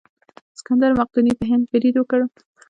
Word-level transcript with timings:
سکندر 0.59 0.91
مقدوني 0.99 1.33
په 1.39 1.45
هند 1.49 1.63
برید 1.73 1.95
وکړ. 1.97 2.19